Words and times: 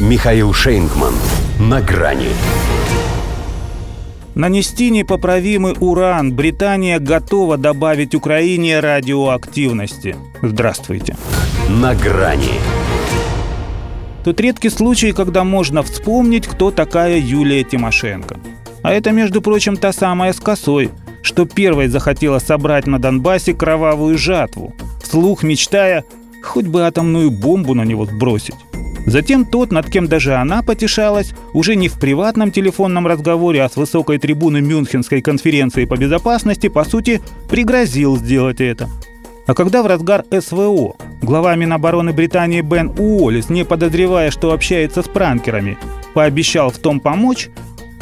Михаил 0.00 0.54
Шейнгман. 0.54 1.12
На 1.58 1.82
грани. 1.82 2.28
Нанести 4.34 4.88
непоправимый 4.88 5.74
уран 5.78 6.32
Британия 6.32 6.98
готова 6.98 7.58
добавить 7.58 8.14
Украине 8.14 8.80
радиоактивности. 8.80 10.16
Здравствуйте. 10.40 11.18
На 11.68 11.94
грани. 11.94 12.54
Тут 14.24 14.40
редкий 14.40 14.70
случай, 14.70 15.12
когда 15.12 15.44
можно 15.44 15.82
вспомнить, 15.82 16.46
кто 16.46 16.70
такая 16.70 17.18
Юлия 17.18 17.62
Тимошенко. 17.62 18.40
А 18.82 18.94
это, 18.94 19.10
между 19.10 19.42
прочим, 19.42 19.76
та 19.76 19.92
самая 19.92 20.32
с 20.32 20.40
косой, 20.40 20.92
что 21.20 21.44
первой 21.44 21.88
захотела 21.88 22.38
собрать 22.38 22.86
на 22.86 22.98
Донбассе 22.98 23.52
кровавую 23.52 24.16
жатву, 24.16 24.72
вслух 25.02 25.42
мечтая 25.42 26.04
хоть 26.42 26.66
бы 26.66 26.86
атомную 26.86 27.30
бомбу 27.30 27.74
на 27.74 27.82
него 27.82 28.06
сбросить. 28.06 28.56
Затем 29.06 29.44
тот, 29.44 29.72
над 29.72 29.90
кем 29.90 30.06
даже 30.06 30.34
она 30.34 30.62
потешалась, 30.62 31.32
уже 31.52 31.74
не 31.74 31.88
в 31.88 31.98
приватном 31.98 32.50
телефонном 32.52 33.06
разговоре, 33.06 33.62
а 33.62 33.68
с 33.68 33.76
высокой 33.76 34.18
трибуны 34.18 34.60
Мюнхенской 34.60 35.22
конференции 35.22 35.84
по 35.84 35.96
безопасности, 35.96 36.68
по 36.68 36.84
сути, 36.84 37.20
пригрозил 37.48 38.16
сделать 38.16 38.60
это. 38.60 38.88
А 39.46 39.54
когда 39.54 39.82
в 39.82 39.86
разгар 39.86 40.24
СВО 40.30 40.96
глава 41.22 41.56
Минобороны 41.56 42.12
Британии 42.12 42.60
Бен 42.60 42.92
Уоллес, 42.96 43.48
не 43.48 43.64
подозревая, 43.64 44.30
что 44.30 44.52
общается 44.52 45.02
с 45.02 45.06
пранкерами, 45.06 45.76
пообещал 46.14 46.70
в 46.70 46.78
том 46.78 47.00
помочь, 47.00 47.48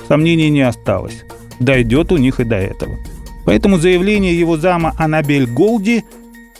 сомнений 0.09 0.51
не 0.51 0.62
осталось. 0.62 1.25
Дойдет 1.59 2.12
у 2.12 2.17
них 2.17 2.41
и 2.41 2.45
до 2.45 2.56
этого. 2.56 2.98
Поэтому 3.47 3.78
заявление 3.78 4.39
его 4.39 4.59
зама 4.59 4.95
Анабель 4.98 5.47
Голди 5.47 6.05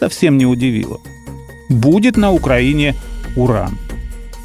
совсем 0.01 0.38
не 0.38 0.46
удивило. 0.46 1.01
Будет 1.68 2.16
на 2.16 2.32
Украине 2.32 2.95
уран. 3.37 3.77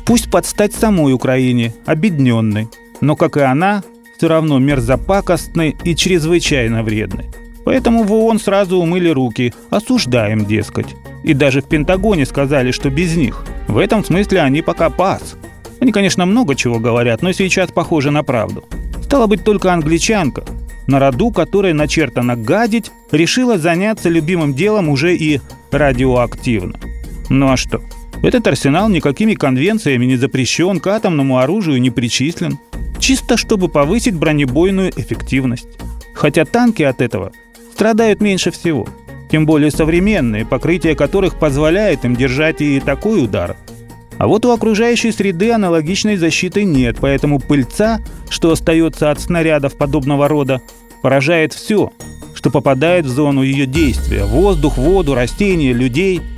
Пусть 0.06 0.30
подстать 0.30 0.74
самой 0.74 1.14
Украине, 1.14 1.74
обедненной, 1.86 2.68
но, 3.02 3.16
как 3.16 3.38
и 3.38 3.42
она, 3.42 3.84
все 4.18 4.28
равно 4.28 4.60
мерзопакостной 4.60 5.76
и 5.84 5.96
чрезвычайно 5.96 6.84
вредной. 6.84 7.26
Поэтому 7.66 8.04
в 8.04 8.12
ООН 8.12 8.40
сразу 8.40 8.78
умыли 8.78 9.10
руки, 9.10 9.54
осуждаем, 9.70 10.46
дескать. 10.46 10.96
И 11.24 11.34
даже 11.34 11.62
в 11.62 11.66
Пентагоне 11.66 12.26
сказали, 12.26 12.72
что 12.72 12.90
без 12.90 13.16
них. 13.16 13.46
В 13.68 13.78
этом 13.78 14.04
смысле 14.04 14.42
они 14.42 14.62
пока 14.62 14.90
пас. 14.90 15.36
Они, 15.80 15.92
конечно, 15.92 16.26
много 16.26 16.56
чего 16.56 16.80
говорят, 16.80 17.22
но 17.22 17.32
сейчас 17.32 17.72
похоже 17.72 18.12
на 18.12 18.24
правду. 18.24 18.66
Стало 19.04 19.28
быть, 19.28 19.44
только 19.44 19.74
англичанка, 19.74 20.44
на 20.88 21.00
роду 21.00 21.32
которой 21.32 21.74
начертано 21.74 22.36
гадить, 22.36 22.92
решила 23.12 23.58
заняться 23.58 24.10
любимым 24.10 24.54
делом 24.54 24.90
уже 24.90 25.16
и 25.16 25.40
радиоактивно. 25.72 26.80
Ну 27.30 27.52
а 27.52 27.58
что? 27.58 27.82
Этот 28.24 28.48
арсенал 28.48 28.88
никакими 28.88 29.34
конвенциями 29.34 30.06
не 30.06 30.16
запрещен, 30.16 30.80
к 30.80 30.88
атомному 30.88 31.40
оружию 31.40 31.82
не 31.82 31.92
причислен. 31.92 32.58
Чисто 32.98 33.36
чтобы 33.36 33.68
повысить 33.68 34.16
бронебойную 34.16 34.92
эффективность. 34.96 35.68
Хотя 36.16 36.46
танки 36.46 36.84
от 36.84 37.02
этого 37.02 37.34
страдают 37.74 38.22
меньше 38.22 38.52
всего. 38.52 38.88
Тем 39.30 39.46
более 39.46 39.72
современные, 39.72 40.46
покрытие 40.46 40.96
которых 40.96 41.38
позволяет 41.38 42.06
им 42.06 42.16
держать 42.16 42.62
и 42.62 42.80
такой 42.80 43.26
удар. 43.26 43.58
А 44.20 44.28
вот 44.28 44.46
у 44.46 44.52
окружающей 44.52 45.12
среды 45.12 45.52
аналогичной 45.52 46.16
защиты 46.16 46.64
нет, 46.64 46.98
поэтому 47.02 47.40
пыльца, 47.40 48.00
что 48.30 48.52
остается 48.52 49.12
от 49.12 49.20
снарядов 49.20 49.76
подобного 49.76 50.30
рода, 50.30 50.62
поражает 51.02 51.52
все, 51.52 51.92
что 52.36 52.52
попадает 52.52 53.06
в 53.06 53.10
зону 53.10 53.44
ее 53.44 53.66
действия– 53.66 54.24
воздух, 54.26 54.78
воду, 54.78 55.14
растения, 55.14 55.74
людей– 55.74 56.22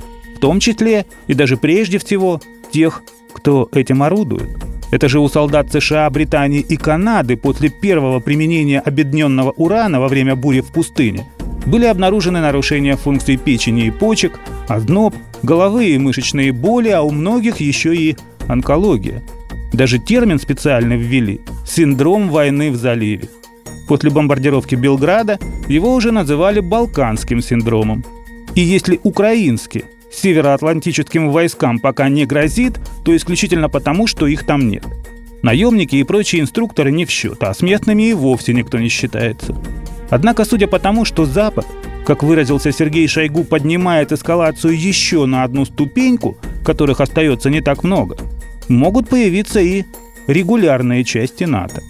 том 0.46 0.60
числе 0.60 1.06
и 1.26 1.34
даже 1.34 1.56
прежде 1.56 1.98
всего 1.98 2.40
тех, 2.70 3.02
кто 3.34 3.68
этим 3.72 4.04
орудует. 4.04 4.48
Это 4.92 5.08
же 5.08 5.18
у 5.18 5.28
солдат 5.28 5.72
США, 5.72 6.08
Британии 6.08 6.60
и 6.60 6.76
Канады 6.76 7.36
после 7.36 7.68
первого 7.68 8.20
применения 8.20 8.78
обедненного 8.78 9.50
урана 9.50 9.98
во 9.98 10.06
время 10.06 10.36
бури 10.36 10.60
в 10.60 10.66
пустыне 10.66 11.26
были 11.66 11.86
обнаружены 11.86 12.40
нарушения 12.40 12.94
функций 12.94 13.36
печени 13.38 13.86
и 13.86 13.90
почек, 13.90 14.38
озноб, 14.68 15.16
головы 15.42 15.88
и 15.88 15.98
мышечные 15.98 16.52
боли, 16.52 16.90
а 16.90 17.02
у 17.02 17.10
многих 17.10 17.56
еще 17.56 17.92
и 17.96 18.16
онкология. 18.46 19.24
Даже 19.72 19.98
термин 19.98 20.38
специально 20.38 20.92
ввели– 20.92 21.40
синдром 21.66 22.28
войны 22.28 22.70
в 22.70 22.76
заливе. 22.76 23.28
После 23.88 24.10
бомбардировки 24.10 24.76
Белграда 24.76 25.40
его 25.66 25.92
уже 25.92 26.12
называли 26.12 26.60
«балканским 26.60 27.42
синдромом». 27.42 28.04
И 28.54 28.60
если 28.60 29.00
украинский 29.02 29.82
североатлантическим 30.10 31.30
войскам 31.30 31.78
пока 31.78 32.08
не 32.08 32.26
грозит, 32.26 32.78
то 33.04 33.14
исключительно 33.14 33.68
потому, 33.68 34.06
что 34.06 34.26
их 34.26 34.44
там 34.44 34.68
нет. 34.68 34.84
Наемники 35.42 35.96
и 35.96 36.04
прочие 36.04 36.42
инструкторы 36.42 36.90
не 36.90 37.04
в 37.04 37.10
счет, 37.10 37.42
а 37.42 37.54
с 37.54 37.60
местными 37.60 38.04
и 38.04 38.14
вовсе 38.14 38.52
никто 38.52 38.78
не 38.78 38.88
считается. 38.88 39.56
Однако, 40.10 40.44
судя 40.44 40.66
по 40.66 40.78
тому, 40.78 41.04
что 41.04 41.24
Запад, 41.24 41.66
как 42.06 42.22
выразился 42.22 42.72
Сергей 42.72 43.06
Шойгу, 43.08 43.44
поднимает 43.44 44.12
эскалацию 44.12 44.78
еще 44.78 45.26
на 45.26 45.44
одну 45.44 45.64
ступеньку, 45.64 46.36
которых 46.64 47.00
остается 47.00 47.50
не 47.50 47.60
так 47.60 47.84
много, 47.84 48.16
могут 48.68 49.08
появиться 49.08 49.60
и 49.60 49.84
регулярные 50.26 51.04
части 51.04 51.44
НАТО. 51.44 51.82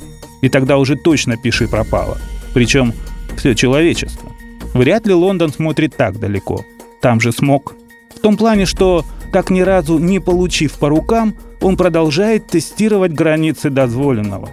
И 0.43 0.49
тогда 0.49 0.79
уже 0.79 0.97
точно 0.97 1.37
пиши 1.37 1.69
пропало. 1.69 2.19
Причем 2.55 2.93
все 3.37 3.55
человечество. 3.55 4.33
Вряд 4.75 5.07
ли 5.07 5.15
Лондон 5.15 5.53
смотрит 5.53 5.97
так 5.97 6.19
далеко. 6.19 6.65
Там 7.01 7.21
же 7.21 7.33
смог 7.33 7.75
в 8.17 8.21
том 8.21 8.37
плане, 8.37 8.65
что, 8.67 9.05
так 9.33 9.51
ни 9.51 9.61
разу 9.61 9.99
не 9.99 10.19
получив 10.19 10.73
по 10.79 10.89
рукам, 10.89 11.35
он 11.61 11.77
продолжает 11.77 12.47
тестировать 12.47 13.13
границы 13.13 13.71
дозволенного. 13.71 14.49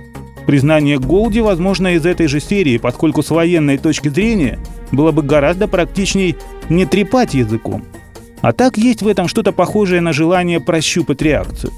Признание 0.45 0.99
Голди 0.99 1.39
возможно 1.39 1.95
из 1.95 2.05
этой 2.05 2.27
же 2.27 2.41
серии, 2.41 2.77
поскольку 2.77 3.23
с 3.23 3.29
военной 3.29 3.77
точки 3.77 4.09
зрения 4.09 4.59
было 4.91 5.11
бы 5.11 5.21
гораздо 5.21 5.69
практичней 5.69 6.35
не 6.69 6.85
трепать 6.85 7.33
языком. 7.33 7.85
А 8.41 8.51
так 8.51 8.77
есть 8.77 9.01
в 9.01 9.07
этом 9.07 9.29
что-то 9.29 9.53
похожее 9.53 10.01
на 10.01 10.11
желание 10.11 10.59
прощупать 10.59 11.21
реакцию. 11.21 11.71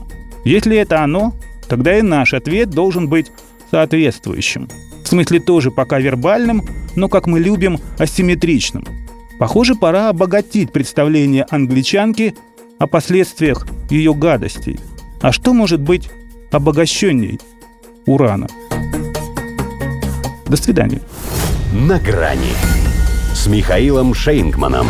Если 0.44 0.76
это 0.76 1.04
оно, 1.04 1.34
тогда 1.68 1.98
и 1.98 2.02
наш 2.02 2.34
ответ 2.34 2.72
должен 2.72 3.08
быть 3.08 3.32
соответствующим. 3.70 4.68
В 5.04 5.08
смысле 5.08 5.40
тоже 5.40 5.70
пока 5.70 6.00
вербальным, 6.00 6.64
но, 6.96 7.08
как 7.08 7.28
мы 7.28 7.40
любим, 7.40 7.80
асимметричным– 8.00 8.86
Похоже, 9.38 9.76
пора 9.76 10.10
обогатить 10.10 10.72
представление 10.72 11.46
англичанки 11.50 12.36
о 12.80 12.88
последствиях 12.88 13.68
ее 13.90 14.14
гадостей. 14.14 14.80
А 15.22 15.32
что 15.32 15.54
может 15.54 15.82
быть 15.82 16.10
обогащенней 16.52 17.40
урана? 18.06 18.48
До 20.48 20.56
свидания. 20.58 21.02
На 21.74 22.00
грани 22.00 22.54
с 23.34 23.48
Михаилом 23.48 24.14
Шейнгманом. 24.14 24.88